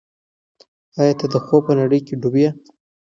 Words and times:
ایا 0.99 1.13
ته 1.19 1.25
د 1.33 1.35
خوب 1.45 1.61
په 1.67 1.73
نړۍ 1.79 1.99
کې 2.07 2.13
ډوب 2.21 2.35
یې؟ 2.41 2.49